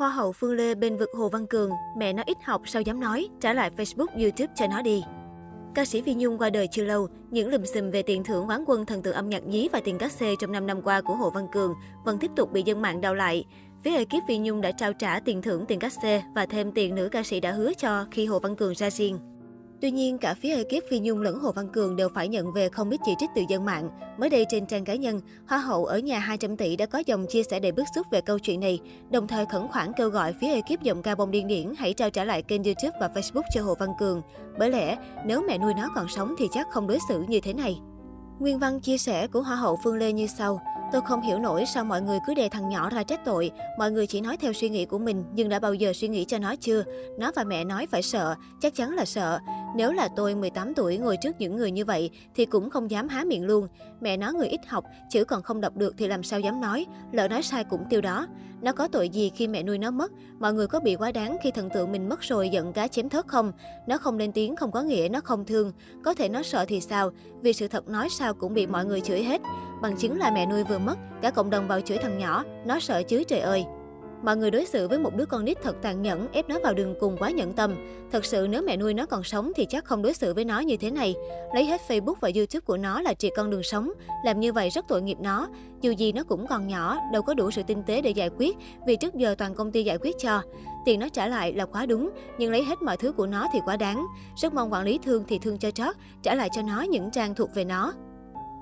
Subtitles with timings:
[0.00, 3.00] Hoa hậu Phương Lê bên vực Hồ Văn Cường, mẹ nó ít học sao dám
[3.00, 5.02] nói, trả lại Facebook, YouTube cho nó đi.
[5.74, 8.64] Ca sĩ Phi Nhung qua đời chưa lâu, những lùm xùm về tiền thưởng quán
[8.66, 11.14] quân thần tượng âm nhạc nhí và tiền cát xê trong 5 năm qua của
[11.14, 11.74] Hồ Văn Cường
[12.04, 13.44] vẫn tiếp tục bị dân mạng đau lại.
[13.82, 16.94] Phía ekip Phi Nhung đã trao trả tiền thưởng tiền cát xê và thêm tiền
[16.94, 19.18] nữ ca sĩ đã hứa cho khi Hồ Văn Cường ra riêng.
[19.80, 22.68] Tuy nhiên, cả phía ekip Phi Nhung lẫn Hồ Văn Cường đều phải nhận về
[22.68, 23.90] không ít chỉ trích từ dân mạng.
[24.18, 27.26] Mới đây trên trang cá nhân, Hoa hậu ở nhà 200 tỷ đã có dòng
[27.26, 28.80] chia sẻ đầy bức xúc về câu chuyện này,
[29.10, 32.10] đồng thời khẩn khoản kêu gọi phía ekip giọng ca bông điên điển hãy trao
[32.10, 34.22] trả lại kênh YouTube và Facebook cho Hồ Văn Cường.
[34.58, 37.52] Bởi lẽ, nếu mẹ nuôi nó còn sống thì chắc không đối xử như thế
[37.52, 37.80] này.
[38.38, 40.60] Nguyên văn chia sẻ của Hoa hậu Phương Lê như sau.
[40.92, 43.50] Tôi không hiểu nổi sao mọi người cứ đè thằng nhỏ ra trách tội.
[43.78, 46.24] Mọi người chỉ nói theo suy nghĩ của mình, nhưng đã bao giờ suy nghĩ
[46.24, 46.84] cho nó chưa?
[47.18, 49.38] Nó và mẹ nói phải sợ, chắc chắn là sợ.
[49.76, 53.08] Nếu là tôi 18 tuổi ngồi trước những người như vậy thì cũng không dám
[53.08, 53.68] há miệng luôn.
[54.00, 56.86] Mẹ nó người ít học, chữ còn không đọc được thì làm sao dám nói,
[57.12, 58.26] lỡ nói sai cũng tiêu đó.
[58.62, 60.12] Nó có tội gì khi mẹ nuôi nó mất?
[60.38, 63.08] Mọi người có bị quá đáng khi thần tượng mình mất rồi giận cá chém
[63.08, 63.52] thớt không?
[63.86, 65.72] Nó không lên tiếng không có nghĩa nó không thương.
[66.04, 67.10] Có thể nó sợ thì sao?
[67.42, 69.40] Vì sự thật nói sao cũng bị mọi người chửi hết.
[69.82, 72.80] Bằng chứng là mẹ nuôi vừa mất, cả cộng đồng vào chửi thằng nhỏ, nó
[72.80, 73.64] sợ chứ trời ơi.
[74.22, 76.74] Mọi người đối xử với một đứa con nít thật tàn nhẫn, ép nó vào
[76.74, 77.74] đường cùng quá nhẫn tâm.
[78.12, 80.60] Thật sự nếu mẹ nuôi nó còn sống thì chắc không đối xử với nó
[80.60, 81.14] như thế này.
[81.54, 83.92] Lấy hết Facebook và YouTube của nó là triệt con đường sống.
[84.24, 85.48] Làm như vậy rất tội nghiệp nó.
[85.80, 88.56] Dù gì nó cũng còn nhỏ, đâu có đủ sự tinh tế để giải quyết,
[88.86, 90.42] vì trước giờ toàn công ty giải quyết cho.
[90.84, 93.58] Tiền nó trả lại là quá đúng, nhưng lấy hết mọi thứ của nó thì
[93.64, 94.06] quá đáng.
[94.36, 97.34] Rất mong quản lý thương thì thương cho chót trả lại cho nó những trang
[97.34, 97.92] thuộc về nó.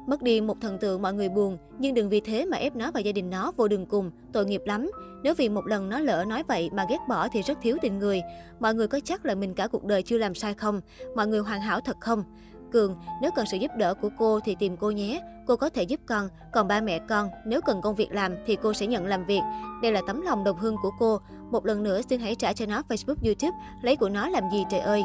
[0.09, 2.91] Mất đi một thần tượng mọi người buồn, nhưng đừng vì thế mà ép nó
[2.91, 4.91] và gia đình nó vô đường cùng, tội nghiệp lắm.
[5.23, 7.98] Nếu vì một lần nó lỡ nói vậy mà ghét bỏ thì rất thiếu tình
[7.98, 8.23] người.
[8.61, 10.81] Mọi người có chắc là mình cả cuộc đời chưa làm sai không?
[11.17, 12.25] Mọi người hoàn hảo thật không?
[12.73, 15.20] Cường, nếu cần sự giúp đỡ của cô thì tìm cô nhé.
[15.47, 16.29] Cô có thể giúp con.
[16.53, 19.41] Còn ba mẹ con, nếu cần công việc làm thì cô sẽ nhận làm việc.
[19.83, 21.20] Đây là tấm lòng đồng hương của cô.
[21.51, 23.59] Một lần nữa xin hãy trả cho nó Facebook, YouTube.
[23.83, 25.03] Lấy của nó làm gì trời ơi.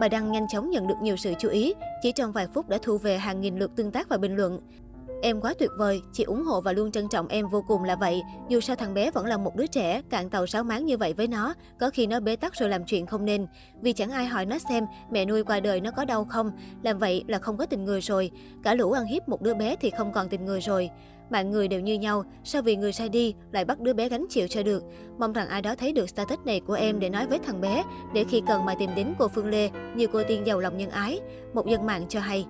[0.00, 2.78] Bài đăng nhanh chóng nhận được nhiều sự chú ý, chỉ trong vài phút đã
[2.82, 4.60] thu về hàng nghìn lượt tương tác và bình luận.
[5.22, 7.96] Em quá tuyệt vời, chị ủng hộ và luôn trân trọng em vô cùng là
[7.96, 8.22] vậy.
[8.48, 11.12] Dù sao thằng bé vẫn là một đứa trẻ, cạn tàu sáu máng như vậy
[11.12, 13.46] với nó, có khi nó bế tắc rồi làm chuyện không nên.
[13.82, 16.50] Vì chẳng ai hỏi nó xem mẹ nuôi qua đời nó có đau không,
[16.82, 18.30] làm vậy là không có tình người rồi.
[18.62, 20.90] Cả lũ ăn hiếp một đứa bé thì không còn tình người rồi.
[21.30, 24.26] Mọi người đều như nhau, sao vì người sai đi lại bắt đứa bé gánh
[24.30, 24.82] chịu cho được.
[25.18, 27.84] Mong rằng ai đó thấy được status này của em để nói với thằng bé,
[28.14, 30.90] để khi cần mà tìm đến cô Phương Lê như cô tiên giàu lòng nhân
[30.90, 31.20] ái.
[31.54, 32.46] Một dân mạng cho hay.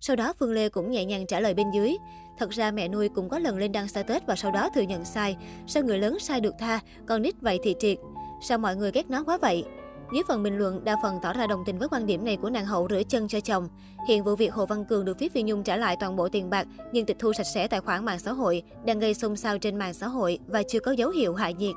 [0.00, 1.96] Sau đó Phương Lê cũng nhẹ nhàng trả lời bên dưới.
[2.38, 5.04] Thật ra mẹ nuôi cũng có lần lên đăng status và sau đó thừa nhận
[5.04, 5.36] sai.
[5.66, 7.98] Sao người lớn sai được tha, còn nít vậy thì triệt.
[8.42, 9.64] Sao mọi người ghét nó quá vậy?
[10.12, 12.50] Dưới phần bình luận, đa phần tỏ ra đồng tình với quan điểm này của
[12.50, 13.68] nàng hậu rửa chân cho chồng.
[14.08, 16.50] Hiện vụ việc Hồ Văn Cường được phía Phi Nhung trả lại toàn bộ tiền
[16.50, 19.58] bạc nhưng tịch thu sạch sẽ tài khoản mạng xã hội đang gây xôn xao
[19.58, 21.74] trên mạng xã hội và chưa có dấu hiệu hạ nhiệt.